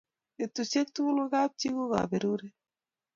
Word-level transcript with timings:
berushiek 0.37 0.87
tugul 0.93 1.17
ak 1.23 1.29
kap 1.33 1.51
chii 1.59 1.75
ko 1.75 1.83
kaberuret 1.91 2.55